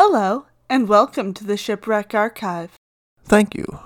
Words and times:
Hello, 0.00 0.46
and 0.70 0.88
welcome 0.88 1.34
to 1.34 1.42
the 1.42 1.56
Shipwreck 1.56 2.14
Archive. 2.14 2.76
Thank 3.24 3.56
you. 3.56 3.80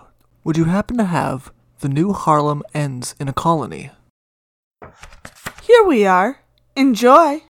Would 0.44 0.58
you 0.58 0.64
happen 0.64 0.98
to 0.98 1.06
have 1.06 1.50
The 1.80 1.88
New 1.88 2.12
Haarlem 2.12 2.60
Ends 2.74 3.14
in 3.18 3.28
a 3.28 3.32
Colony? 3.32 3.92
Here 5.62 5.82
we 5.86 6.04
are. 6.04 6.40
Enjoy. 6.76 7.44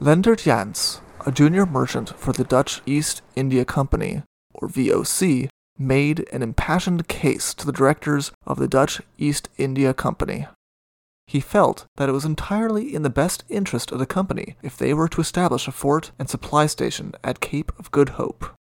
Lendert 0.00 0.42
Jans, 0.42 1.02
a 1.26 1.30
junior 1.30 1.66
merchant 1.66 2.18
for 2.18 2.32
the 2.32 2.44
Dutch 2.44 2.80
East 2.86 3.20
India 3.34 3.66
Company, 3.66 4.22
or 4.54 4.68
VOC, 4.68 5.50
made 5.78 6.26
an 6.32 6.42
impassioned 6.42 7.08
case 7.08 7.52
to 7.52 7.66
the 7.66 7.72
directors 7.72 8.32
of 8.46 8.58
the 8.58 8.68
Dutch 8.68 9.02
East 9.18 9.50
India 9.58 9.92
Company. 9.92 10.46
He 11.26 11.40
felt 11.40 11.86
that 11.96 12.08
it 12.08 12.12
was 12.12 12.24
entirely 12.24 12.94
in 12.94 13.02
the 13.02 13.10
best 13.10 13.44
interest 13.48 13.90
of 13.90 13.98
the 13.98 14.06
company 14.06 14.56
if 14.62 14.76
they 14.76 14.94
were 14.94 15.08
to 15.08 15.20
establish 15.20 15.66
a 15.66 15.72
fort 15.72 16.12
and 16.18 16.30
supply 16.30 16.66
station 16.66 17.12
at 17.24 17.40
Cape 17.40 17.72
of 17.78 17.90
Good 17.90 18.10
Hope. 18.10 18.54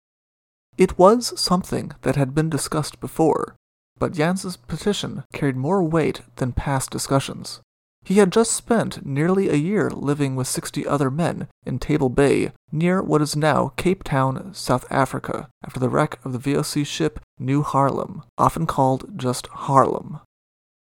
It 0.77 0.97
was 0.97 1.39
something 1.39 1.91
that 2.01 2.15
had 2.15 2.33
been 2.33 2.49
discussed 2.49 2.99
before, 2.99 3.55
but 3.99 4.13
Jans's 4.13 4.57
petition 4.57 5.23
carried 5.33 5.57
more 5.57 5.83
weight 5.83 6.21
than 6.37 6.53
past 6.53 6.89
discussions. 6.89 7.61
He 8.05 8.15
had 8.15 8.31
just 8.31 8.51
spent 8.51 9.05
nearly 9.05 9.49
a 9.49 9.55
year 9.55 9.89
living 9.89 10.35
with 10.35 10.47
60 10.47 10.85
other 10.85 11.09
men 11.09 11.47
in 11.65 11.79
Table 11.79 12.09
Bay 12.09 12.51
near 12.71 13.01
what 13.01 13.21
is 13.21 13.35
now 13.35 13.71
Cape 13.77 14.03
Town, 14.03 14.53
South 14.53 14.85
Africa, 14.89 15.47
after 15.63 15.79
the 15.79 15.89
wreck 15.89 16.19
of 16.25 16.33
the 16.33 16.39
VOC 16.39 16.85
ship 16.85 17.19
New 17.39 17.63
Haarlem, 17.63 18.23
often 18.37 18.65
called 18.65 19.17
just 19.17 19.47
Haarlem. 19.47 20.19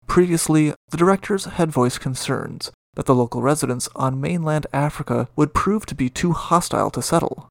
Previously, 0.07 0.73
the 0.89 0.97
directors 0.97 1.45
had 1.45 1.71
voiced 1.71 1.99
concerns 1.99 2.71
that 2.95 3.05
the 3.05 3.15
local 3.15 3.41
residents 3.41 3.89
on 3.95 4.21
mainland 4.21 4.67
Africa 4.73 5.27
would 5.35 5.53
prove 5.53 5.85
to 5.85 5.95
be 5.95 6.09
too 6.09 6.31
hostile 6.31 6.89
to 6.91 7.01
settle. 7.01 7.49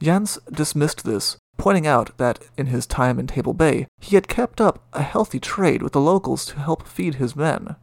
Jans 0.00 0.38
dismissed 0.50 1.04
this, 1.04 1.36
pointing 1.56 1.86
out 1.86 2.16
that 2.18 2.38
in 2.56 2.66
his 2.66 2.86
time 2.86 3.18
in 3.18 3.26
Table 3.26 3.52
Bay, 3.52 3.86
he 4.00 4.14
had 4.14 4.28
kept 4.28 4.60
up 4.60 4.84
a 4.92 5.02
healthy 5.02 5.40
trade 5.40 5.82
with 5.82 5.92
the 5.92 6.00
locals 6.00 6.46
to 6.46 6.58
help 6.58 6.86
feed 6.86 7.16
his 7.16 7.36
men. 7.36 7.76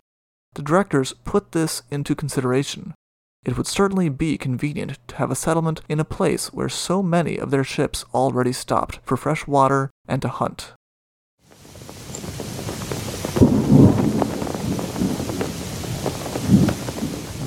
The 0.53 0.61
directors 0.61 1.13
put 1.25 1.51
this 1.51 1.83
into 1.91 2.15
consideration. 2.15 2.93
It 3.45 3.57
would 3.57 3.67
certainly 3.67 4.09
be 4.09 4.37
convenient 4.37 4.97
to 5.09 5.15
have 5.17 5.29
a 5.29 5.35
settlement 5.35 5.81
in 5.87 5.99
a 5.99 6.05
place 6.05 6.51
where 6.51 6.69
so 6.69 7.03
many 7.03 7.37
of 7.37 7.51
their 7.51 7.63
ships 7.63 8.05
already 8.13 8.53
stopped 8.53 8.99
for 9.03 9.17
fresh 9.17 9.45
water 9.45 9.91
and 10.07 10.21
to 10.21 10.29
hunt. 10.29 10.73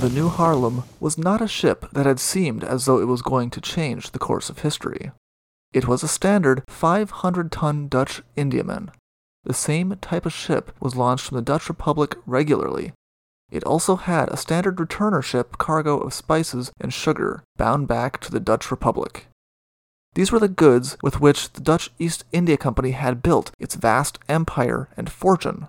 The 0.01 0.09
New 0.11 0.29
Haarlem 0.29 0.85
was 1.01 1.19
not 1.19 1.41
a 1.41 1.49
ship 1.49 1.87
that 1.91 2.07
had 2.07 2.21
seemed 2.21 2.63
as 2.63 2.85
though 2.85 3.01
it 3.01 3.09
was 3.09 3.21
going 3.21 3.51
to 3.51 3.61
change 3.61 4.13
the 4.13 4.21
course 4.21 4.49
of 4.49 4.61
history. 4.61 5.11
It 5.73 5.89
was 5.89 6.05
a 6.05 6.09
standard 6.09 6.63
500 6.69 7.51
ton 7.51 7.89
Dutch 7.89 8.23
Indiaman. 8.37 8.91
The 9.43 9.55
same 9.55 9.97
type 10.01 10.25
of 10.25 10.33
ship 10.33 10.71
was 10.79 10.95
launched 10.95 11.25
from 11.25 11.35
the 11.35 11.43
Dutch 11.43 11.69
Republic 11.69 12.15
regularly. 12.27 12.93
It 13.51 13.65
also 13.65 13.97
had 13.97 14.29
a 14.29 14.37
standard 14.37 14.77
returner 14.77 15.21
ship 15.21 15.59
cargo 15.59 15.99
of 15.99 16.15
spices 16.15 16.71
and 16.81 16.95
sugar 16.95 17.43
bound 17.57 17.89
back 17.89 18.21
to 18.21 18.31
the 18.31 18.39
Dutch 18.39 18.71
Republic. 18.71 19.27
These 20.15 20.31
were 20.31 20.39
the 20.39 20.47
goods 20.47 20.97
with 21.03 21.21
which 21.21 21.53
the 21.55 21.61
Dutch 21.61 21.91
East 21.99 22.25
India 22.31 22.57
Company 22.57 22.93
had 22.93 23.21
built 23.21 23.51
its 23.59 23.75
vast 23.75 24.21
empire 24.29 24.89
and 24.97 25.11
fortune. 25.11 25.67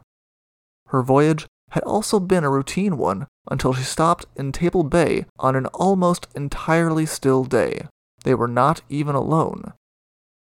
Her 0.89 1.01
voyage 1.01 1.47
had 1.71 1.83
also 1.83 2.19
been 2.19 2.43
a 2.43 2.51
routine 2.51 2.97
one 2.97 3.25
until 3.49 3.73
she 3.73 3.83
stopped 3.83 4.25
in 4.35 4.51
Table 4.51 4.83
Bay 4.83 5.25
on 5.37 5.55
an 5.55 5.65
almost 5.67 6.27
entirely 6.35 7.05
still 7.05 7.43
day. 7.43 7.87
They 8.23 8.33
were 8.33 8.47
not 8.47 8.81
even 8.89 9.15
alone. 9.15 9.73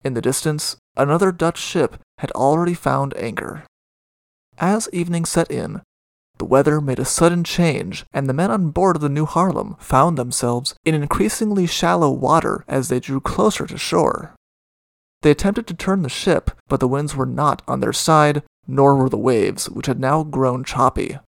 In 0.05 0.15
the 0.15 0.23
distance, 0.23 0.77
another 0.97 1.33
Dutch 1.33 1.59
ship 1.59 1.99
had 2.19 2.31
already 2.33 2.75
found 2.75 3.17
anchor. 3.17 3.65
As 4.59 4.89
evening 4.93 5.25
set 5.25 5.51
in, 5.51 5.83
the 6.39 6.45
weather 6.45 6.81
made 6.81 6.99
a 6.99 7.05
sudden 7.05 7.45
change, 7.45 8.05
and 8.13 8.29
the 8.29 8.35
men 8.35 8.51
on 8.51 8.71
board 8.71 8.97
of 8.97 9.03
the 9.03 9.09
New 9.09 9.27
Haarlem 9.27 9.77
found 9.79 10.19
themselves 10.19 10.75
in 10.85 10.95
increasingly 10.95 11.67
shallow 11.67 12.11
water 12.11 12.65
as 12.67 12.89
they 12.89 13.01
drew 13.01 13.21
closer 13.21 13.67
to 13.67 13.79
shore. 13.79 14.35
They 15.23 15.31
attempted 15.31 15.67
to 15.69 15.75
turn 15.75 16.03
the 16.03 16.09
ship, 16.09 16.51
but 16.69 16.81
the 16.81 16.89
winds 16.89 17.17
were 17.17 17.27
not 17.27 17.63
on 17.69 17.81
their 17.81 17.93
side, 17.93 18.43
nor 18.67 18.97
were 18.97 19.09
the 19.09 19.17
waves, 19.17 19.71
which 19.71 19.87
had 19.87 20.01
now 20.01 20.23
grown 20.23 20.65
choppy. 20.65 21.19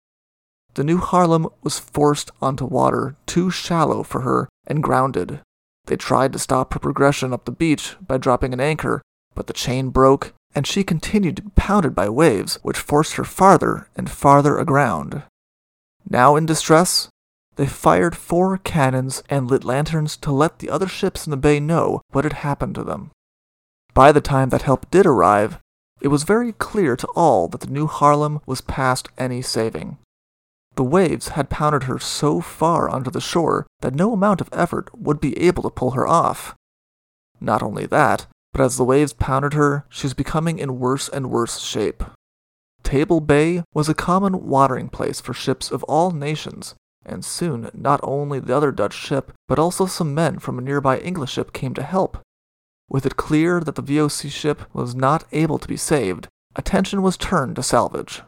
The 0.76 0.84
New 0.84 0.98
Haarlem 0.98 1.50
was 1.62 1.78
forced 1.78 2.30
onto 2.42 2.66
water 2.66 3.16
too 3.24 3.50
shallow 3.50 4.02
for 4.02 4.20
her 4.20 4.46
and 4.66 4.82
grounded. 4.82 5.40
They 5.86 5.96
tried 5.96 6.34
to 6.34 6.38
stop 6.38 6.74
her 6.74 6.78
progression 6.78 7.32
up 7.32 7.46
the 7.46 7.50
beach 7.50 7.96
by 8.06 8.18
dropping 8.18 8.52
an 8.52 8.60
anchor, 8.60 9.00
but 9.34 9.46
the 9.46 9.54
chain 9.54 9.88
broke, 9.88 10.34
and 10.54 10.66
she 10.66 10.84
continued 10.84 11.36
to 11.36 11.44
be 11.44 11.50
pounded 11.56 11.94
by 11.94 12.10
waves, 12.10 12.58
which 12.62 12.76
forced 12.76 13.14
her 13.14 13.24
farther 13.24 13.88
and 13.96 14.10
farther 14.10 14.58
aground. 14.58 15.22
Now 16.10 16.36
in 16.36 16.44
distress, 16.44 17.08
they 17.54 17.66
fired 17.66 18.14
four 18.14 18.58
cannons 18.58 19.22
and 19.30 19.50
lit 19.50 19.64
lanterns 19.64 20.14
to 20.18 20.30
let 20.30 20.58
the 20.58 20.68
other 20.68 20.88
ships 20.88 21.26
in 21.26 21.30
the 21.30 21.38
bay 21.38 21.58
know 21.58 22.02
what 22.10 22.24
had 22.24 22.44
happened 22.44 22.74
to 22.74 22.84
them. 22.84 23.12
By 23.94 24.12
the 24.12 24.20
time 24.20 24.50
that 24.50 24.68
help 24.68 24.90
did 24.90 25.06
arrive, 25.06 25.58
it 26.02 26.08
was 26.08 26.24
very 26.24 26.52
clear 26.52 26.96
to 26.96 27.08
all 27.16 27.48
that 27.48 27.62
the 27.62 27.70
New 27.70 27.86
Haarlem 27.86 28.42
was 28.44 28.60
past 28.60 29.08
any 29.16 29.40
saving. 29.40 29.96
The 30.76 30.84
waves 30.84 31.28
had 31.28 31.50
pounded 31.50 31.84
her 31.84 31.98
so 31.98 32.40
far 32.42 32.88
onto 32.88 33.10
the 33.10 33.20
shore 33.20 33.66
that 33.80 33.94
no 33.94 34.12
amount 34.12 34.42
of 34.42 34.50
effort 34.52 34.90
would 34.96 35.20
be 35.20 35.36
able 35.38 35.62
to 35.62 35.70
pull 35.70 35.92
her 35.92 36.06
off. 36.06 36.54
Not 37.40 37.62
only 37.62 37.86
that, 37.86 38.26
but 38.52 38.60
as 38.60 38.76
the 38.76 38.84
waves 38.84 39.14
pounded 39.14 39.54
her, 39.54 39.86
she 39.88 40.06
was 40.06 40.14
becoming 40.14 40.58
in 40.58 40.78
worse 40.78 41.08
and 41.08 41.30
worse 41.30 41.60
shape. 41.60 42.04
Table 42.82 43.20
Bay 43.20 43.64
was 43.74 43.88
a 43.88 43.94
common 43.94 44.46
watering 44.46 44.88
place 44.88 45.20
for 45.20 45.34
ships 45.34 45.70
of 45.70 45.82
all 45.84 46.10
nations, 46.10 46.74
and 47.04 47.24
soon 47.24 47.70
not 47.72 48.00
only 48.02 48.38
the 48.38 48.54
other 48.54 48.70
Dutch 48.70 48.94
ship, 48.94 49.32
but 49.48 49.58
also 49.58 49.86
some 49.86 50.14
men 50.14 50.38
from 50.38 50.58
a 50.58 50.62
nearby 50.62 50.98
English 50.98 51.32
ship 51.32 51.52
came 51.52 51.74
to 51.74 51.82
help. 51.82 52.18
With 52.88 53.06
it 53.06 53.16
clear 53.16 53.60
that 53.60 53.74
the 53.74 53.82
VOC 53.82 54.30
ship 54.30 54.62
was 54.74 54.94
not 54.94 55.24
able 55.32 55.58
to 55.58 55.68
be 55.68 55.76
saved, 55.76 56.28
attention 56.54 57.02
was 57.02 57.16
turned 57.16 57.56
to 57.56 57.62
salvage. 57.62 58.22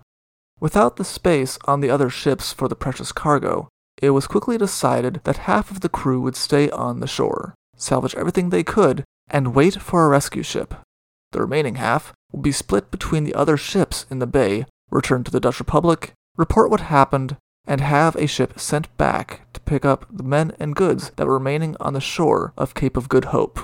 Without 0.60 0.96
the 0.96 1.04
space 1.04 1.58
on 1.66 1.80
the 1.80 1.90
other 1.90 2.10
ships 2.10 2.52
for 2.52 2.66
the 2.66 2.74
precious 2.74 3.12
cargo, 3.12 3.68
it 4.02 4.10
was 4.10 4.26
quickly 4.26 4.58
decided 4.58 5.20
that 5.24 5.48
half 5.48 5.70
of 5.70 5.80
the 5.80 5.88
crew 5.88 6.20
would 6.20 6.36
stay 6.36 6.68
on 6.70 7.00
the 7.00 7.06
shore, 7.06 7.54
salvage 7.76 8.14
everything 8.16 8.50
they 8.50 8.64
could, 8.64 9.04
and 9.28 9.54
wait 9.54 9.80
for 9.80 10.04
a 10.04 10.08
rescue 10.08 10.42
ship. 10.42 10.74
The 11.32 11.40
remaining 11.40 11.76
half 11.76 12.12
would 12.32 12.42
be 12.42 12.52
split 12.52 12.90
between 12.90 13.24
the 13.24 13.34
other 13.34 13.56
ships 13.56 14.06
in 14.10 14.18
the 14.18 14.26
bay, 14.26 14.66
return 14.90 15.24
to 15.24 15.30
the 15.30 15.40
Dutch 15.40 15.60
Republic, 15.60 16.12
report 16.36 16.70
what 16.70 16.80
happened, 16.80 17.36
and 17.66 17.80
have 17.80 18.16
a 18.16 18.26
ship 18.26 18.58
sent 18.58 18.94
back 18.96 19.52
to 19.52 19.60
pick 19.60 19.84
up 19.84 20.06
the 20.10 20.22
men 20.22 20.52
and 20.58 20.74
goods 20.74 21.10
that 21.16 21.26
were 21.26 21.34
remaining 21.34 21.76
on 21.78 21.92
the 21.92 22.00
shore 22.00 22.52
of 22.56 22.74
Cape 22.74 22.96
of 22.96 23.08
Good 23.08 23.26
Hope. 23.26 23.60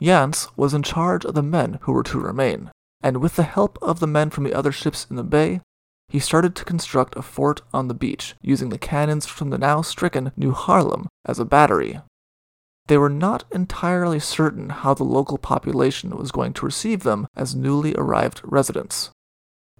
Jans 0.00 0.48
was 0.56 0.74
in 0.74 0.82
charge 0.82 1.24
of 1.24 1.34
the 1.34 1.42
men 1.42 1.78
who 1.82 1.92
were 1.92 2.02
to 2.04 2.18
remain, 2.18 2.70
and 3.02 3.18
with 3.18 3.36
the 3.36 3.42
help 3.42 3.78
of 3.82 4.00
the 4.00 4.06
men 4.06 4.30
from 4.30 4.44
the 4.44 4.54
other 4.54 4.72
ships 4.72 5.06
in 5.10 5.16
the 5.16 5.22
bay, 5.22 5.60
he 6.08 6.18
started 6.18 6.54
to 6.54 6.64
construct 6.64 7.16
a 7.16 7.22
fort 7.22 7.62
on 7.72 7.88
the 7.88 7.94
beach, 7.94 8.34
using 8.40 8.68
the 8.68 8.78
cannons 8.78 9.26
from 9.26 9.50
the 9.50 9.58
now 9.58 9.82
stricken 9.82 10.32
New 10.36 10.52
Haarlem 10.52 11.06
as 11.24 11.38
a 11.38 11.44
battery. 11.44 12.00
They 12.86 12.96
were 12.96 13.10
not 13.10 13.44
entirely 13.52 14.20
certain 14.20 14.70
how 14.70 14.94
the 14.94 15.04
local 15.04 15.38
population 15.38 16.16
was 16.16 16.30
going 16.30 16.52
to 16.54 16.66
receive 16.66 17.02
them 17.02 17.26
as 17.34 17.56
newly 17.56 17.94
arrived 17.94 18.40
residents. 18.44 19.10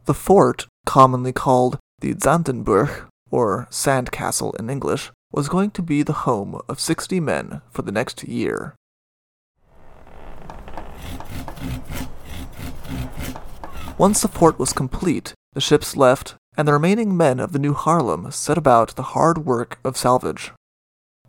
The 0.07 0.15
fort, 0.15 0.67
commonly 0.85 1.33
called 1.33 1.79
the 2.01 2.15
Zandenburg, 2.15 3.09
or 3.31 3.69
Sand 3.71 4.11
Castle 4.11 4.53
in 4.59 4.69
English, 4.69 5.11
was 5.33 5.49
going 5.49 5.71
to 5.73 5.83
be 5.83 6.03
the 6.03 6.13
home 6.13 6.61
of 6.69 6.81
60 6.81 7.21
men 7.21 7.61
for 7.71 7.83
the 7.83 7.93
next 7.93 8.25
year. 8.25 8.75
Once 13.99 14.21
the 14.21 14.29
fort 14.29 14.59
was 14.59 14.73
complete, 14.73 15.33
the 15.57 15.61
ships 15.63 15.97
left, 15.97 16.35
and 16.59 16.69
the 16.69 16.73
remaining 16.75 17.17
men 17.17 17.41
of 17.41 17.53
the 17.53 17.59
New 17.59 17.73
Haarlem 17.73 18.31
set 18.31 18.59
about 18.59 18.95
the 18.95 19.15
hard 19.15 19.47
work 19.47 19.79
of 19.83 19.97
salvage. 19.97 20.53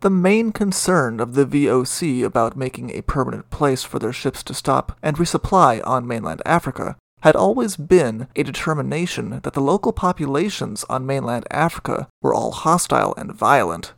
The 0.00 0.10
main 0.10 0.52
concern 0.52 1.18
of 1.18 1.32
the 1.32 1.46
VOC 1.46 2.22
about 2.22 2.54
making 2.54 2.90
a 2.90 3.00
permanent 3.00 3.48
place 3.48 3.84
for 3.84 3.98
their 3.98 4.12
ships 4.12 4.42
to 4.42 4.52
stop 4.52 4.98
and 5.02 5.16
resupply 5.16 5.80
on 5.82 6.06
mainland 6.06 6.42
Africa 6.44 6.98
had 7.22 7.36
always 7.36 7.78
been 7.78 8.28
a 8.36 8.42
determination 8.42 9.40
that 9.44 9.54
the 9.54 9.62
local 9.62 9.94
populations 9.94 10.84
on 10.90 11.06
mainland 11.06 11.46
Africa 11.50 12.06
were 12.20 12.34
all 12.34 12.52
hostile 12.52 13.14
and 13.16 13.32
violent. 13.32 13.94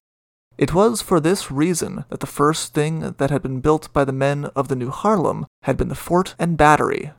It 0.56 0.73
was 0.73 1.03
for 1.03 1.19
this 1.19 1.50
reason 1.50 2.05
that 2.09 2.21
the 2.21 2.26
first 2.29 2.73
thing 2.73 3.17
that 3.19 3.31
had 3.31 3.43
been 3.43 3.59
built 3.59 3.93
by 3.93 4.05
the 4.05 4.12
men 4.12 4.44
of 4.55 4.69
the 4.69 4.76
New 4.76 4.93
Haarlem 4.93 5.47
had 5.62 5.76
been 5.76 5.88
the 5.88 5.97
fort 5.97 6.37
and 6.38 6.56
battery. 6.56 7.11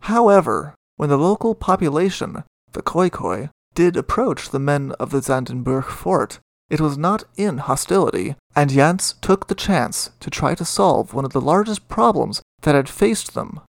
However, 0.00 0.74
when 0.98 1.08
the 1.08 1.16
local 1.16 1.54
population, 1.54 2.42
the 2.72 2.82
Khoikhoi, 2.82 3.50
did 3.74 3.96
approach 3.96 4.50
the 4.50 4.58
men 4.58 4.92
of 4.98 5.10
the 5.10 5.22
Zandenburg 5.22 5.84
fort, 5.84 6.40
It 6.68 6.80
was 6.82 6.98
not 6.98 7.24
in 7.36 7.58
hostility, 7.58 8.34
and 8.54 8.68
Jans 8.68 9.14
took 9.22 9.46
the 9.46 9.54
chance 9.54 10.10
to 10.20 10.28
try 10.28 10.54
to 10.56 10.64
solve 10.64 11.14
one 11.14 11.24
of 11.24 11.32
the 11.32 11.40
largest 11.40 11.88
problems 11.88 12.42
that 12.62 12.74
had 12.74 12.88
faced 12.90 13.32
them. 13.34 13.60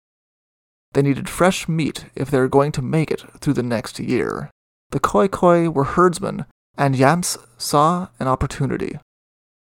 They 0.94 1.02
needed 1.02 1.28
fresh 1.28 1.68
meat 1.68 2.06
if 2.16 2.30
they 2.30 2.38
were 2.38 2.48
going 2.48 2.72
to 2.72 2.82
make 2.82 3.10
it 3.10 3.22
through 3.38 3.52
the 3.52 3.62
next 3.62 4.00
year. 4.00 4.50
The 4.90 4.98
Khoikhoi 4.98 5.72
were 5.72 5.84
herdsmen, 5.84 6.46
and 6.76 6.96
Jans 6.96 7.36
saw 7.58 8.08
an 8.18 8.26
opportunity. 8.26 8.98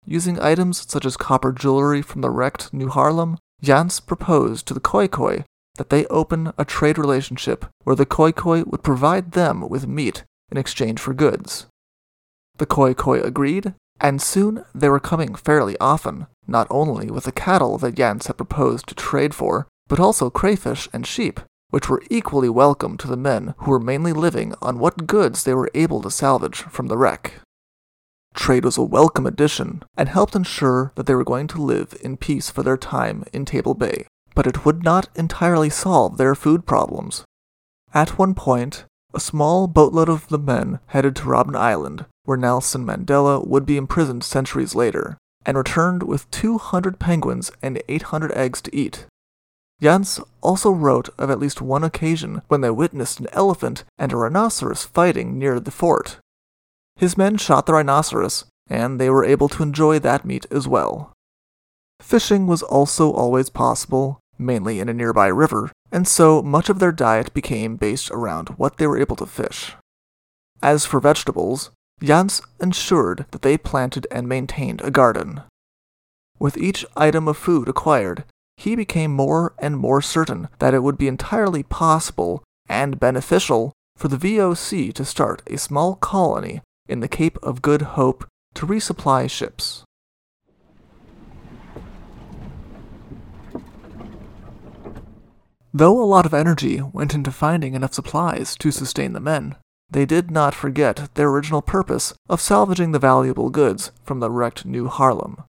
Using 0.05 0.38
items 0.38 0.87
such 0.87 1.06
as 1.06 1.17
copper 1.17 1.52
jewelry 1.52 2.02
from 2.02 2.20
the 2.20 2.31
wrecked 2.31 2.73
New 2.73 2.91
Haarlem, 2.91 3.38
Jans 3.62 3.99
proposed 3.99 4.67
to 4.67 4.75
the 4.75 4.81
Khoikhoi 4.81 5.44
that 5.76 5.90
they 5.90 6.06
open 6.06 6.52
a 6.58 6.64
trade 6.64 6.99
relationship 6.99 7.67
where 7.84 7.96
the 7.96 8.06
Khoikhoi 8.06 8.67
would 8.67 8.82
provide 8.82 9.32
them 9.32 9.69
with 9.69 9.87
meat 9.87 10.25
in 10.50 10.56
exchange 10.56 11.00
for 11.00 11.14
goods. 11.14 11.67
The 12.58 12.67
Khoikhoi 12.67 13.23
agreed, 13.25 13.75
and 14.00 14.20
soon 14.20 14.64
they 14.75 14.88
were 14.88 15.00
coming 15.00 15.34
fairly 15.34 15.76
often, 15.78 16.26
not 16.46 16.67
only 16.70 17.11
with 17.11 17.25
the 17.25 17.32
cattle 17.32 17.78
that 17.78 17.94
Jans 17.94 18.26
had 18.26 18.37
proposed 18.37 18.88
to 18.88 18.94
trade 18.94 19.34
for, 19.34 19.69
but 19.88 20.00
also 20.00 20.31
crayfish 20.31 20.88
and 20.93 21.06
sheep, 21.06 21.40
which 21.70 21.88
were 21.88 22.02
equally 22.11 22.49
welcome 22.49 22.96
to 22.96 23.08
the 23.08 23.17
men 23.17 23.55
who 23.58 23.70
were 23.70 23.81
mainly 23.81 24.12
living 24.12 24.55
on 24.62 24.78
what 24.78 25.06
goods 25.06 25.44
they 25.44 25.55
were 25.55 25.70
able 25.75 26.00
to 26.02 26.11
salvage 26.11 26.58
from 26.58 26.87
the 26.87 26.96
wreck. 26.96 27.34
Trade 28.34 28.64
was 28.64 28.76
a 28.76 28.82
welcome 28.82 29.26
addition 29.26 29.82
and 29.96 30.08
helped 30.08 30.37
ensure 30.37 30.93
that 30.94 31.06
they 31.06 31.14
were 31.14 31.25
going 31.25 31.46
to 31.49 31.62
live 31.62 31.96
in 32.02 32.17
peace 32.17 32.50
for 32.50 32.62
their 32.62 32.76
time 32.76 33.25
in 33.32 33.44
Table 33.44 33.75
Bay, 33.75 34.06
but 34.37 34.47
it 34.47 34.65
would 34.65 34.85
not 34.85 35.09
entirely 35.17 35.71
solve 35.71 36.17
their 36.19 36.37
food 36.37 36.65
problems. 36.65 37.25
At 37.93 38.19
one 38.19 38.35
point, 38.35 38.85
a 39.15 39.19
small 39.19 39.67
boatload 39.67 40.11
of 40.11 40.29
the 40.29 40.38
men 40.38 40.79
headed 40.88 41.17
to 41.17 41.23
Robben 41.23 41.56
Island, 41.56 42.05
where 42.25 42.37
Nelson 42.37 42.85
Mandela 42.85 43.44
would 43.44 43.65
be 43.65 43.79
imprisoned 43.79 44.23
centuries 44.23 44.75
later, 44.75 45.17
and 45.47 45.56
returned 45.56 46.03
with 46.03 46.31
200 46.31 47.00
penguins 47.00 47.50
and 47.62 47.83
800 47.88 48.31
eggs 48.33 48.61
to 48.62 48.77
eat. 48.77 49.06
Jans 49.81 50.21
also 50.43 50.71
wrote 50.71 51.09
of 51.19 51.31
at 51.31 51.38
least 51.38 51.61
one 51.61 51.85
occasion 51.85 52.43
when 52.49 52.61
they 52.61 52.71
witnessed 52.71 53.21
an 53.21 53.29
elephant 53.33 53.85
and 53.99 54.12
a 54.12 54.17
rhinoceros 54.17 54.85
fighting 54.85 55.38
near 55.38 55.59
the 55.61 55.71
fort. 55.71 56.19
His 56.97 57.17
men 57.17 57.37
shot 57.37 57.67
the 57.67 57.75
rhinoceros, 57.75 58.44
and 58.69 59.00
they 59.00 59.09
were 59.11 59.25
able 59.25 59.49
to 59.50 59.62
enjoy 59.62 59.99
that 59.99 60.25
meat 60.25 60.47
as 60.50 60.67
well. 60.67 61.12
Fishing 62.00 62.47
was 62.47 62.62
also 62.62 63.12
always 63.12 63.49
possible, 63.50 64.21
mainly 64.38 64.81
in 64.81 64.88
a 64.88 64.94
nearby 64.94 65.27
river, 65.27 65.71
and 65.93 66.06
so 66.06 66.43
much 66.43 66.69
of 66.69 66.79
their 66.79 66.93
diet 66.93 67.33
became 67.35 67.77
based 67.77 68.11
around 68.11 68.50
what 68.50 68.77
they 68.77 68.87
were 68.87 68.99
able 68.99 69.17
to 69.17 69.27
fish. 69.27 69.75
As 70.62 70.85
for 70.85 71.00
vegetables, 71.00 71.71
Jans 72.03 72.43
ensured 72.61 73.27
that 73.31 73.43
they 73.43 73.56
planted 73.56 74.06
and 74.11 74.29
maintained 74.29 74.81
a 74.83 74.91
garden. 74.91 75.43
With 76.38 76.59
each 76.59 76.85
item 76.97 77.29
of 77.29 77.37
food 77.37 77.69
acquired, 77.69 78.25
he 78.56 78.77
became 78.77 79.12
more 79.12 79.55
and 79.59 79.77
more 79.77 80.03
certain 80.03 80.49
that 80.59 80.75
it 80.75 80.83
would 80.83 80.99
be 80.99 81.09
entirely 81.09 81.62
possible 81.62 82.43
and 82.69 83.00
beneficial 83.00 83.73
for 83.97 84.09
the 84.09 84.17
VOC 84.17 84.93
to 84.93 85.05
start 85.05 85.43
a 85.47 85.56
small 85.59 85.94
colony 85.94 86.61
in 86.88 87.00
the 87.00 87.09
Cape 87.09 87.38
of 87.43 87.62
Good 87.62 87.83
Hope 87.83 88.27
to 88.55 88.67
resupply 88.67 89.31
ships. 89.31 89.85
Though 95.76 96.02
a 96.02 96.08
lot 96.08 96.25
of 96.25 96.32
energy 96.32 96.81
went 96.81 97.12
into 97.12 97.31
finding 97.31 97.75
enough 97.75 97.93
supplies 97.93 98.56
to 98.61 98.70
sustain 98.70 99.12
the 99.12 99.20
men, 99.20 99.56
they 99.90 100.06
did 100.06 100.31
not 100.31 100.55
forget 100.55 101.11
their 101.17 101.28
original 101.28 101.61
purpose 101.61 102.14
of 102.31 102.40
salvaging 102.40 102.93
the 102.93 102.99
valuable 102.99 103.50
goods 103.50 103.93
from 104.02 104.20
the 104.20 104.31
wrecked 104.31 104.64
New 104.64 104.88
Haarlem. 104.88 105.44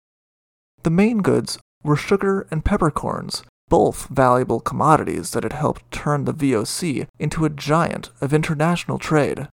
The 0.83 0.89
main 0.89 1.19
goods 1.19 1.57
were 1.81 1.95
sugar 1.95 2.45
and 2.51 2.65
peppercorns, 2.65 3.43
both 3.69 4.09
valuable 4.09 4.59
commodities 4.59 5.31
that 5.31 5.43
had 5.43 5.53
helped 5.53 5.89
turn 5.93 6.25
the 6.25 6.33
VOC 6.33 7.07
into 7.17 7.45
a 7.45 7.49
giant 7.49 8.09
of 8.19 8.33
international 8.33 8.99
trade. 8.99 9.47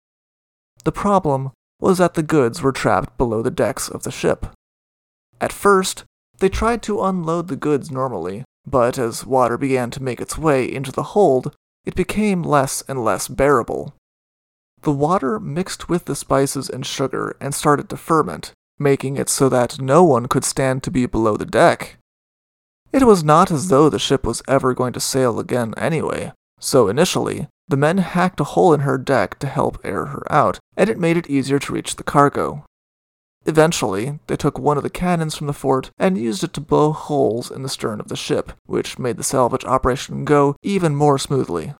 The 0.85 0.91
problem 0.91 1.51
was 1.81 1.99
that 1.99 2.15
the 2.15 2.23
goods 2.23 2.63
were 2.63 2.71
trapped 2.71 3.15
below 3.19 3.43
the 3.43 3.51
decks 3.51 3.89
of 3.89 4.01
the 4.01 4.11
ship. 4.11 4.47
At 5.39 5.53
first, 5.53 6.03
they 6.39 6.49
tried 6.49 6.81
to 6.81 7.03
unload 7.03 7.47
the 7.47 7.55
goods 7.55 7.91
normally, 7.91 8.43
but 8.65 8.97
as 8.97 9.25
water 9.25 9.57
began 9.57 9.91
to 9.91 10.03
make 10.03 10.21
its 10.21 10.37
way 10.37 10.71
into 10.71 10.91
the 10.91 11.03
hold, 11.03 11.55
it 11.85 11.95
became 11.95 12.43
less 12.43 12.83
and 12.87 13.03
less 13.03 13.27
bearable. 13.27 13.93
The 14.81 14.91
water 14.91 15.39
mixed 15.39 15.89
with 15.89 16.05
the 16.05 16.15
spices 16.15 16.69
and 16.69 16.85
sugar 16.85 17.35
and 17.39 17.53
started 17.53 17.89
to 17.89 17.97
ferment, 17.97 18.51
making 18.79 19.17
it 19.17 19.29
so 19.29 19.49
that 19.49 19.79
no 19.79 20.03
one 20.03 20.27
could 20.27 20.43
stand 20.43 20.83
to 20.83 20.91
be 20.91 21.05
below 21.05 21.37
the 21.37 21.45
deck. 21.45 21.97
It 22.91 23.03
was 23.03 23.23
not 23.23 23.49
as 23.49 23.69
though 23.69 23.89
the 23.89 23.99
ship 23.99 24.25
was 24.25 24.43
ever 24.47 24.73
going 24.73 24.93
to 24.93 24.99
sail 24.99 25.39
again 25.39 25.73
anyway, 25.77 26.31
so 26.59 26.87
initially, 26.87 27.47
the 27.67 27.77
men 27.77 27.97
hacked 27.97 28.39
a 28.39 28.43
hole 28.43 28.73
in 28.73 28.81
her 28.81 28.97
deck 28.97 29.39
to 29.39 29.47
help 29.47 29.79
air 29.83 30.07
her 30.07 30.31
out, 30.31 30.59
and 30.77 30.89
it 30.89 30.99
made 30.99 31.17
it 31.17 31.29
easier 31.29 31.59
to 31.59 31.73
reach 31.73 31.95
the 31.95 32.03
cargo. 32.03 32.65
Eventually, 33.45 34.19
they 34.27 34.37
took 34.37 34.57
one 34.57 34.77
of 34.77 34.83
the 34.83 34.89
cannons 34.89 35.35
from 35.35 35.47
the 35.47 35.53
fort 35.53 35.91
and 35.97 36.17
used 36.17 36.43
it 36.43 36.53
to 36.53 36.61
blow 36.61 36.93
holes 36.93 37.51
in 37.51 37.61
the 37.61 37.69
stern 37.69 37.99
of 37.99 38.07
the 38.07 38.15
ship, 38.15 38.53
which 38.65 38.97
made 38.97 39.17
the 39.17 39.23
salvage 39.23 39.65
operation 39.65 40.23
go 40.23 40.55
even 40.63 40.95
more 40.95 41.17
smoothly. 41.17 41.73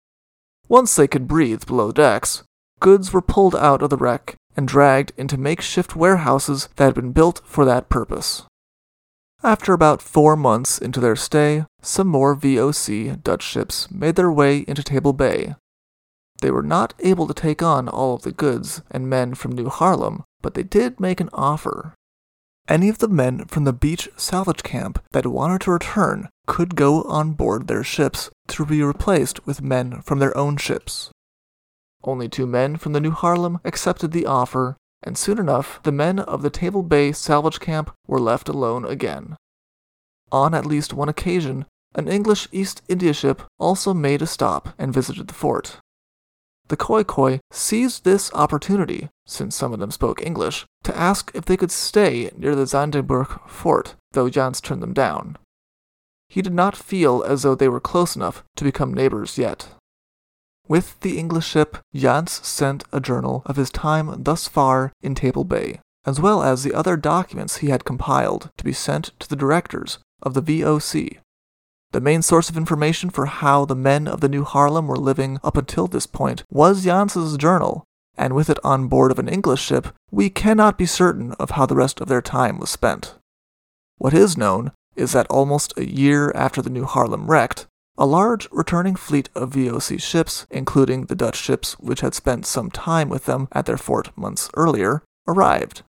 Once 0.68 0.96
they 0.96 1.08
could 1.08 1.28
breathe 1.28 1.66
below 1.66 1.92
decks, 1.92 2.44
goods 2.80 3.14
were 3.14 3.22
pulled 3.22 3.56
out 3.56 3.82
of 3.82 3.90
the 3.90 3.98
wreck 3.98 4.36
and 4.58 4.68
dragged 4.68 5.14
into 5.18 5.38
makeshift 5.38 5.96
warehouses 5.96 6.68
that 6.76 6.86
had 6.86 6.96
been 6.96 7.12
built 7.12 7.42
for 7.46 7.64
that 7.66 7.90
purpose. 7.90 8.44
After 9.42 9.74
about 9.74 10.02
four 10.02 10.36
months 10.36 10.78
into 10.78 11.00
their 11.00 11.16
stay, 11.16 11.66
some 11.82 12.08
more 12.08 12.36
VOC 12.36 13.22
Dutch 13.24 13.44
ships 13.44 13.92
made 13.92 14.16
their 14.16 14.32
way 14.32 14.60
into 14.68 14.84
Table 14.84 15.12
Bay. 15.12 15.56
They 16.42 16.52
were 16.52 16.64
not 16.64 16.94
able 17.00 17.28
to 17.28 17.34
take 17.34 17.62
on 17.62 17.88
all 17.88 18.16
of 18.16 18.22
the 18.22 18.32
goods 18.32 18.82
and 18.92 19.10
men 19.10 19.34
from 19.34 19.52
New 19.52 19.70
Haarlem, 19.70 20.24
but 20.44 20.54
they 20.54 20.62
did 20.62 21.00
make 21.00 21.20
an 21.20 21.30
offer. 21.34 21.96
Any 22.68 22.88
of 22.88 23.00
the 23.00 23.08
men 23.08 23.46
from 23.46 23.64
the 23.64 23.74
beach 23.74 24.08
salvage 24.16 24.62
camp 24.62 25.04
that 25.12 25.26
wanted 25.26 25.62
to 25.62 25.72
return 25.72 26.30
could 26.46 26.76
go 26.76 27.02
on 27.04 27.32
board 27.32 27.68
their 27.68 27.84
ships 27.84 28.30
to 28.50 28.66
be 28.66 28.84
replaced 28.84 29.46
with 29.48 29.64
men 29.64 30.02
from 30.02 30.20
their 30.20 30.38
own 30.38 30.58
ships. 30.58 31.10
Only 32.04 32.30
two 32.30 32.46
men 32.46 32.78
from 32.78 32.94
the 32.94 33.00
New 33.00 33.12
Haarlem 33.12 33.60
accepted 33.66 34.12
the 34.12 34.26
offer, 34.26 34.78
and 35.02 35.18
soon 35.18 35.40
enough 35.40 35.82
the 35.84 35.92
men 35.92 36.20
of 36.20 36.42
the 36.42 36.50
Table 36.50 36.84
Bay 36.84 37.12
salvage 37.12 37.60
camp 37.60 37.92
were 38.08 38.20
left 38.20 38.48
alone 38.48 38.86
again. 38.86 39.36
On 40.32 40.54
at 40.54 40.66
least 40.66 40.94
one 40.94 41.10
occasion, 41.10 41.66
an 41.96 42.08
English 42.08 42.48
East 42.52 42.82
India 42.88 43.14
ship 43.14 43.42
also 43.60 43.94
made 43.94 44.22
a 44.22 44.28
stop 44.28 44.70
and 44.78 44.94
visited 44.94 45.28
the 45.28 45.34
fort. 45.34 45.80
The 46.68 46.78
Khoikhoi 46.78 47.40
seized 47.52 48.04
this 48.04 48.34
opportunity, 48.34 49.10
since 49.26 49.56
some 49.56 49.74
of 49.74 49.80
them 49.80 49.92
spoke 49.92 50.26
English, 50.26 50.66
to 50.84 50.98
ask 50.98 51.32
if 51.34 51.46
they 51.46 51.58
could 51.58 51.72
stay 51.72 52.32
near 52.38 52.56
the 52.56 52.66
Zandenburg 52.66 53.40
fort, 53.48 53.96
though 54.12 54.30
Jans 54.30 54.62
turned 54.62 54.82
them 54.82 54.94
down. 54.94 55.38
He 56.30 56.42
did 56.42 56.54
not 56.54 56.76
feel 56.76 57.24
as 57.24 57.44
though 57.44 57.56
they 57.56 57.70
were 57.70 57.80
close 57.80 58.16
enough 58.16 58.44
to 58.56 58.64
become 58.64 58.94
neighbors 58.94 59.38
yet. 59.38 59.70
With 60.68 61.00
the 61.02 61.20
English 61.20 61.46
ship, 61.46 61.78
Jans 61.94 62.32
sent 62.32 62.86
a 62.94 63.02
journal 63.02 63.44
of 63.46 63.58
his 63.58 63.70
time 63.70 64.24
thus 64.24 64.48
far 64.48 64.94
in 65.02 65.14
Table 65.14 65.44
Bay, 65.44 65.82
as 66.06 66.20
well 66.20 66.42
as 66.42 66.64
the 66.64 66.74
other 66.74 66.96
documents 66.96 67.58
he 67.58 67.68
had 67.68 67.86
compiled 67.86 68.50
to 68.58 68.64
be 68.64 68.74
sent 68.74 69.12
to 69.20 69.28
the 69.28 69.36
directors 69.36 70.00
of 70.22 70.34
the 70.34 70.42
VOC 70.42 71.20
the 71.94 72.02
main 72.02 72.22
source 72.22 72.50
of 72.50 72.58
information 72.58 73.10
for 73.10 73.28
how 73.28 73.66
the 73.66 73.76
men 73.76 74.08
of 74.08 74.20
the 74.20 74.28
New 74.28 74.44
Haarlem 74.44 74.88
were 74.88 74.98
living 74.98 75.40
up 75.44 75.56
until 75.56 75.88
this 75.88 76.08
point 76.08 76.44
was 76.50 76.84
Jans's 76.84 77.38
journal, 77.38 77.86
and 78.18 78.34
with 78.34 78.50
it 78.50 78.60
on 78.64 78.88
board 78.88 79.12
of 79.12 79.20
an 79.20 79.30
English 79.30 79.62
ship, 79.62 79.88
we 80.12 80.30
cannot 80.30 80.78
be 80.78 80.86
certain 80.86 81.34
of 81.34 81.52
how 81.52 81.66
the 81.66 81.76
rest 81.76 82.02
of 82.02 82.08
their 82.08 82.22
time 82.22 82.58
was 82.58 82.70
spent. 82.70 83.16
What 83.98 84.14
is 84.14 84.38
known 84.38 84.72
is 84.96 85.14
that 85.14 85.28
almost 85.28 85.78
a 85.78 85.90
year 85.90 86.32
after 86.36 86.62
the 86.62 86.70
New 86.70 86.86
Haarlem 86.86 87.28
wrecked, 87.28 87.68
a 87.96 88.08
large 88.08 88.48
returning 88.52 88.96
fleet 88.96 89.30
of 89.36 89.52
VOC 89.52 90.02
ships, 90.02 90.48
including 90.50 91.06
the 91.06 91.16
Dutch 91.16 91.36
ships 91.36 91.74
which 91.80 92.02
had 92.02 92.16
spent 92.16 92.48
some 92.48 92.72
time 92.72 93.08
with 93.08 93.26
them 93.26 93.48
at 93.52 93.68
their 93.68 93.78
fort 93.78 94.16
months 94.18 94.50
earlier, 94.56 95.04
arrived. 95.28 95.84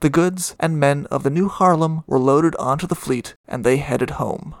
The 0.00 0.10
goods 0.10 0.56
and 0.58 0.80
men 0.80 1.06
of 1.12 1.22
the 1.22 1.30
New 1.30 1.48
Haarlem 1.48 2.02
were 2.08 2.18
loaded 2.18 2.56
onto 2.56 2.88
the 2.88 2.96
fleet 2.96 3.34
and 3.46 3.62
they 3.62 3.76
headed 3.76 4.10
home. 4.10 4.54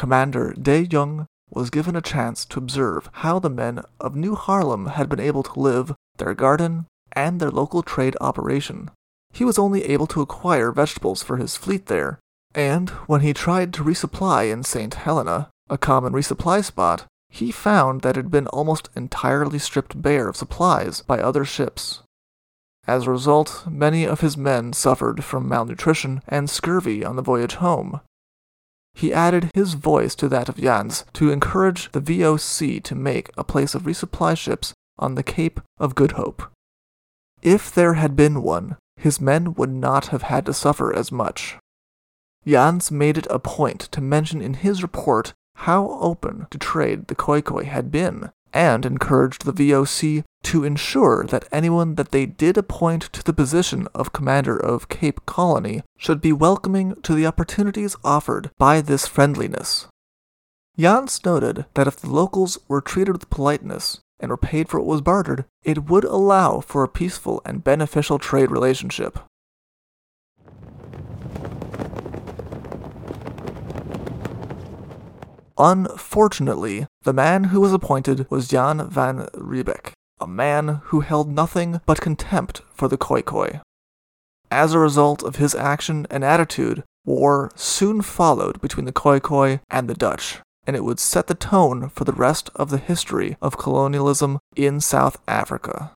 Commander 0.00 0.54
De 0.54 0.86
Jong 0.86 1.26
was 1.50 1.68
given 1.68 1.94
a 1.94 2.00
chance 2.00 2.46
to 2.46 2.58
observe 2.58 3.10
how 3.20 3.38
the 3.38 3.50
men 3.50 3.82
of 4.00 4.16
New 4.16 4.34
Haarlem 4.34 4.86
had 4.86 5.10
been 5.10 5.20
able 5.20 5.42
to 5.42 5.60
live, 5.60 5.94
their 6.16 6.32
garden, 6.32 6.86
and 7.12 7.38
their 7.38 7.50
local 7.50 7.82
trade 7.82 8.16
operation. 8.18 8.90
He 9.34 9.44
was 9.44 9.58
only 9.58 9.84
able 9.84 10.06
to 10.06 10.22
acquire 10.22 10.72
vegetables 10.72 11.22
for 11.22 11.36
his 11.36 11.54
fleet 11.54 11.84
there, 11.84 12.18
and 12.54 12.88
when 13.08 13.20
he 13.20 13.34
tried 13.34 13.74
to 13.74 13.84
resupply 13.84 14.50
in 14.50 14.62
St. 14.62 14.94
Helena, 14.94 15.50
a 15.68 15.76
common 15.76 16.14
resupply 16.14 16.64
spot, 16.64 17.04
he 17.28 17.52
found 17.52 18.00
that 18.00 18.16
it 18.16 18.24
had 18.24 18.30
been 18.30 18.46
almost 18.46 18.88
entirely 18.96 19.58
stripped 19.58 20.00
bare 20.00 20.28
of 20.28 20.36
supplies 20.36 21.02
by 21.02 21.18
other 21.18 21.44
ships. 21.44 22.02
As 22.86 23.06
a 23.06 23.10
result, 23.10 23.64
many 23.68 24.06
of 24.06 24.22
his 24.22 24.34
men 24.34 24.72
suffered 24.72 25.22
from 25.24 25.46
malnutrition 25.46 26.22
and 26.26 26.48
scurvy 26.48 27.04
on 27.04 27.16
the 27.16 27.22
voyage 27.22 27.56
home. 27.56 28.00
He 28.94 29.12
added 29.12 29.50
his 29.54 29.74
voice 29.74 30.14
to 30.16 30.28
that 30.28 30.48
of 30.48 30.56
Jans 30.56 31.04
to 31.14 31.30
encourage 31.30 31.90
the 31.92 32.00
VOC 32.00 32.82
to 32.82 32.94
make 32.94 33.30
a 33.36 33.44
place 33.44 33.74
of 33.74 33.82
resupply 33.82 34.36
ships 34.36 34.74
on 34.98 35.14
the 35.14 35.22
Cape 35.22 35.60
of 35.78 35.94
Good 35.94 36.12
Hope. 36.12 36.42
If 37.42 37.72
there 37.72 37.94
had 37.94 38.16
been 38.16 38.42
one, 38.42 38.76
his 38.96 39.20
men 39.20 39.54
would 39.54 39.70
not 39.70 40.08
have 40.08 40.22
had 40.22 40.44
to 40.46 40.52
suffer 40.52 40.94
as 40.94 41.10
much. 41.10 41.56
Jans 42.46 42.90
made 42.90 43.16
it 43.16 43.26
a 43.30 43.38
point 43.38 43.80
to 43.92 44.00
mention 44.00 44.42
in 44.42 44.54
his 44.54 44.82
report 44.82 45.32
how 45.56 45.88
open 46.00 46.46
to 46.50 46.58
trade 46.58 47.08
the 47.08 47.14
Khoikhoi 47.14 47.64
had 47.64 47.90
been, 47.90 48.30
and 48.52 48.84
encouraged 48.84 49.44
the 49.44 49.52
VOC 49.52 50.24
to 50.42 50.64
ensure 50.64 51.24
that 51.24 51.48
anyone 51.52 51.94
that 51.96 52.10
they 52.10 52.26
did 52.26 52.56
appoint 52.56 53.02
to 53.12 53.22
the 53.22 53.32
position 53.32 53.86
of 53.94 54.12
commander 54.12 54.56
of 54.56 54.88
Cape 54.88 55.24
Colony 55.26 55.82
should 55.96 56.20
be 56.20 56.32
welcoming 56.32 56.94
to 57.02 57.14
the 57.14 57.26
opportunities 57.26 57.96
offered 58.02 58.50
by 58.58 58.80
this 58.80 59.06
friendliness. 59.06 59.86
Jans 60.78 61.24
noted 61.24 61.66
that 61.74 61.86
if 61.86 61.96
the 61.96 62.10
locals 62.10 62.58
were 62.68 62.80
treated 62.80 63.12
with 63.12 63.30
politeness 63.30 64.00
and 64.18 64.30
were 64.30 64.36
paid 64.36 64.68
for 64.68 64.80
what 64.80 64.88
was 64.88 65.00
bartered, 65.02 65.44
it 65.62 65.88
would 65.90 66.04
allow 66.04 66.60
for 66.60 66.82
a 66.82 66.88
peaceful 66.88 67.42
and 67.44 67.64
beneficial 67.64 68.18
trade 68.18 68.50
relationship. 68.50 69.18
Unfortunately, 75.58 76.86
the 77.02 77.12
man 77.12 77.44
who 77.44 77.60
was 77.60 77.72
appointed 77.72 78.30
was 78.30 78.48
Jan 78.48 78.88
van 78.88 79.28
Riebeeck, 79.34 79.92
a 80.20 80.26
man 80.26 80.80
who 80.84 81.00
held 81.00 81.30
nothing 81.30 81.80
but 81.86 82.00
contempt 82.00 82.60
for 82.74 82.88
the 82.88 82.98
Khoikhoi. 82.98 83.60
As 84.50 84.74
a 84.74 84.78
result 84.78 85.22
of 85.22 85.36
his 85.36 85.54
action 85.54 86.06
and 86.10 86.22
attitude, 86.22 86.84
war 87.06 87.50
soon 87.54 88.02
followed 88.02 88.60
between 88.60 88.84
the 88.84 88.92
Khoikhoi 88.92 89.60
and 89.70 89.88
the 89.88 89.94
Dutch, 89.94 90.40
and 90.66 90.76
it 90.76 90.84
would 90.84 91.00
set 91.00 91.26
the 91.26 91.34
tone 91.34 91.88
for 91.88 92.04
the 92.04 92.12
rest 92.12 92.50
of 92.54 92.70
the 92.70 92.78
history 92.78 93.36
of 93.40 93.56
colonialism 93.56 94.38
in 94.54 94.80
South 94.80 95.18
Africa. 95.26 95.92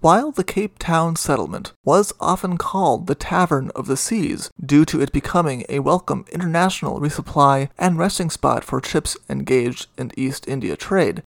While 0.00 0.30
the 0.30 0.44
Cape 0.44 0.78
Town 0.78 1.14
settlement 1.16 1.74
was 1.84 2.14
often 2.18 2.56
called 2.56 3.06
the 3.06 3.14
Tavern 3.14 3.70
of 3.74 3.86
the 3.86 3.98
Seas 3.98 4.50
due 4.58 4.86
to 4.86 5.02
it 5.02 5.12
becoming 5.12 5.66
a 5.68 5.80
welcome 5.80 6.24
international 6.32 7.00
resupply 7.00 7.68
and 7.76 7.98
resting 7.98 8.30
spot 8.30 8.64
for 8.64 8.82
ships 8.82 9.18
engaged 9.28 9.88
in 9.98 10.10
East 10.16 10.48
India 10.48 10.74
trade, 10.74 11.22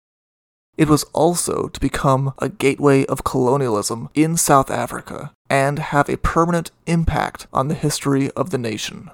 it 0.80 0.88
was 0.88 1.04
also 1.12 1.68
to 1.68 1.80
become 1.82 2.34
a 2.40 2.48
gateway 2.48 3.06
of 3.08 3.26
colonialism 3.26 4.08
in 4.14 4.38
South 4.38 4.72
Africa 4.72 5.34
and 5.50 5.80
have 5.80 6.08
a 6.08 6.16
permanent 6.16 6.72
impact 6.86 7.48
on 7.52 7.68
the 7.68 7.74
history 7.74 8.32
of 8.32 8.52
the 8.52 8.58
nation. 8.58 9.12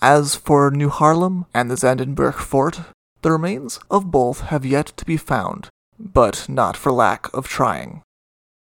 As 0.00 0.36
for 0.36 0.70
New 0.70 0.90
Haarlem 0.90 1.46
and 1.52 1.68
the 1.68 1.76
Zandenburg 1.76 2.34
Fort, 2.34 2.82
the 3.22 3.32
remains 3.32 3.80
of 3.90 4.12
both 4.12 4.40
have 4.52 4.64
yet 4.64 4.92
to 4.98 5.04
be 5.04 5.16
found, 5.16 5.70
but 5.98 6.46
not 6.48 6.76
for 6.76 6.92
lack 6.92 7.34
of 7.34 7.48
trying. 7.48 8.02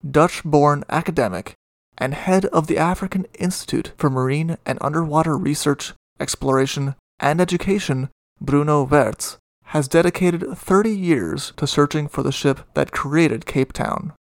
Dutch 0.10 0.44
born 0.44 0.84
academic 0.90 1.54
and 1.98 2.14
head 2.14 2.46
of 2.46 2.68
the 2.68 2.78
African 2.78 3.26
Institute 3.40 3.94
for 3.98 4.10
Marine 4.10 4.58
and 4.66 4.78
Underwater 4.82 5.38
Research, 5.38 5.94
Exploration, 6.20 6.96
and 7.20 7.40
Education, 7.40 8.10
Bruno 8.42 8.84
Werz, 8.84 9.38
has 9.68 9.88
dedicated 9.88 10.58
30 10.58 10.90
years 10.90 11.54
to 11.58 11.66
searching 11.66 12.08
for 12.08 12.22
the 12.22 12.32
ship 12.32 12.60
that 12.74 12.92
created 12.92 13.46
Cape 13.46 13.72
Town. 13.72 14.14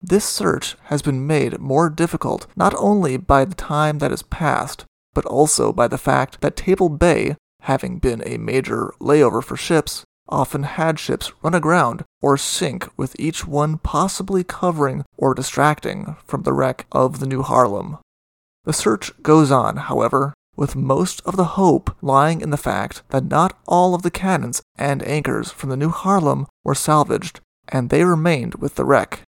This 0.00 0.24
search 0.24 0.76
has 0.84 1.02
been 1.02 1.26
made 1.26 1.60
more 1.60 1.90
difficult 1.90 2.46
not 2.56 2.74
only 2.76 3.16
by 3.16 3.44
the 3.44 3.54
time 3.54 3.98
that 3.98 4.10
has 4.10 4.22
passed, 4.22 4.84
but 5.12 5.26
also 5.26 5.72
by 5.72 5.88
the 5.88 5.98
fact 5.98 6.40
that 6.40 6.56
Table 6.56 6.88
Bay, 6.88 7.36
having 7.62 7.98
been 7.98 8.22
a 8.26 8.38
major 8.38 8.92
layover 9.00 9.42
for 9.42 9.56
ships, 9.56 10.04
often 10.28 10.62
had 10.62 10.98
ships 10.98 11.32
run 11.42 11.54
aground 11.54 12.04
or 12.22 12.36
sink 12.36 12.88
with 12.96 13.18
each 13.18 13.46
one 13.46 13.78
possibly 13.78 14.42
covering 14.42 15.04
or 15.16 15.34
distracting 15.34 16.16
from 16.24 16.42
the 16.42 16.52
wreck 16.52 16.86
of 16.92 17.20
the 17.20 17.26
New 17.26 17.42
Haarlem. 17.42 17.98
The 18.64 18.72
search 18.72 19.12
goes 19.22 19.50
on, 19.50 19.76
however, 19.76 20.32
with 20.56 20.76
most 20.76 21.20
of 21.26 21.36
the 21.36 21.56
hope 21.56 21.94
lying 22.00 22.40
in 22.40 22.50
the 22.50 22.56
fact 22.56 23.02
that 23.10 23.24
not 23.24 23.58
all 23.66 23.94
of 23.94 24.02
the 24.02 24.10
cannons 24.10 24.62
and 24.76 25.06
anchors 25.06 25.50
from 25.50 25.70
the 25.70 25.76
New 25.76 25.90
Haarlem 25.90 26.46
were 26.62 26.74
salvaged, 26.74 27.40
and 27.68 27.90
they 27.90 28.04
remained 28.04 28.56
with 28.56 28.76
the 28.76 28.84
wreck. 28.84 29.20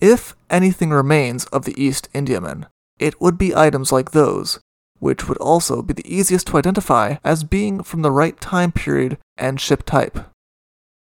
If 0.00 0.36
anything 0.50 0.90
remains 0.90 1.46
of 1.46 1.64
the 1.64 1.82
East 1.82 2.08
Indiaman, 2.12 2.66
it 2.98 3.20
would 3.20 3.38
be 3.38 3.56
items 3.56 3.90
like 3.90 4.10
those, 4.10 4.60
which 4.98 5.28
would 5.28 5.38
also 5.38 5.82
be 5.82 5.94
the 5.94 6.14
easiest 6.14 6.46
to 6.48 6.58
identify 6.58 7.16
as 7.24 7.44
being 7.44 7.82
from 7.82 8.02
the 8.02 8.10
right 8.10 8.40
time 8.40 8.70
period 8.70 9.18
and 9.36 9.60
ship 9.60 9.84
type. 9.84 10.18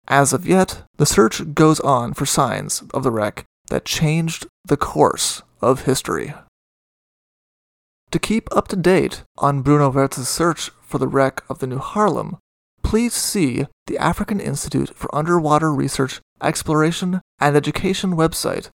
As 0.07 0.33
of 0.33 0.47
yet, 0.47 0.83
the 0.97 1.05
search 1.05 1.53
goes 1.53 1.79
on 1.79 2.13
for 2.13 2.25
signs 2.25 2.83
of 2.93 3.03
the 3.03 3.11
wreck 3.11 3.45
that 3.69 3.85
changed 3.85 4.47
the 4.65 4.77
course 4.77 5.41
of 5.61 5.85
history. 5.85 6.33
To 8.11 8.19
keep 8.19 8.53
up 8.55 8.67
to 8.69 8.75
date 8.75 9.23
on 9.37 9.61
Bruno 9.61 9.89
Werz's 9.89 10.27
search 10.27 10.69
for 10.81 10.97
the 10.97 11.07
wreck 11.07 11.43
of 11.49 11.59
the 11.59 11.67
New 11.67 11.79
Haarlem, 11.79 12.37
please 12.83 13.13
see 13.13 13.67
the 13.87 13.97
African 13.97 14.41
Institute 14.41 14.93
for 14.95 15.13
Underwater 15.15 15.73
Research, 15.73 16.19
Exploration, 16.43 17.21
and 17.39 17.55
Education 17.55 18.17
website, 18.17 18.69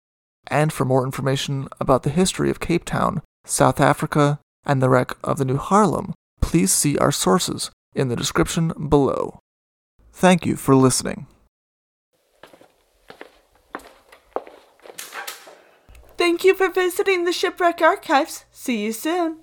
and 0.46 0.72
for 0.72 0.86
more 0.86 1.04
information 1.04 1.68
about 1.78 2.02
the 2.02 2.10
history 2.10 2.48
of 2.48 2.60
Cape 2.60 2.86
Town, 2.86 3.20
South 3.44 3.78
Africa, 3.78 4.38
and 4.64 4.80
the 4.80 4.88
wreck 4.88 5.12
of 5.22 5.36
the 5.36 5.44
New 5.44 5.58
Haarlem, 5.58 6.14
please 6.40 6.72
see 6.72 6.96
our 6.96 7.12
sources 7.12 7.70
in 7.94 8.08
the 8.08 8.16
description 8.16 8.72
below. 8.88 9.38
Thank 10.18 10.46
you 10.46 10.56
for 10.56 10.74
listening. 10.74 11.26
Thank 16.16 16.42
you 16.42 16.54
for 16.54 16.70
visiting 16.70 17.24
the 17.24 17.34
Shipwreck 17.34 17.82
Archives. 17.82 18.46
See 18.50 18.82
you 18.82 18.92
soon. 18.92 19.40